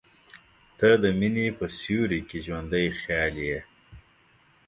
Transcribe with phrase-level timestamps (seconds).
[0.77, 3.59] •ته د مینې په سیوري کې ژوندی خیال یې.